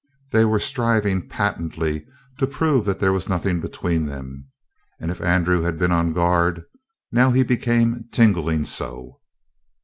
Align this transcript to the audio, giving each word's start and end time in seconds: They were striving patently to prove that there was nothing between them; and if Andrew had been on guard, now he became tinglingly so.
They 0.31 0.45
were 0.45 0.57
striving 0.57 1.29
patently 1.29 2.07
to 2.39 2.47
prove 2.47 2.85
that 2.85 2.97
there 2.97 3.13
was 3.13 3.29
nothing 3.29 3.59
between 3.61 4.07
them; 4.07 4.47
and 4.99 5.11
if 5.11 5.21
Andrew 5.21 5.61
had 5.61 5.77
been 5.77 5.91
on 5.91 6.11
guard, 6.13 6.63
now 7.11 7.29
he 7.29 7.43
became 7.43 8.05
tinglingly 8.11 8.65
so. 8.65 9.19